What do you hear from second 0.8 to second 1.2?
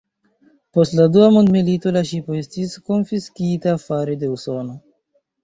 la